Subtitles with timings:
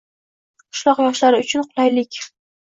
[0.77, 2.27] Qishloq yoshlari uchun qulaylikng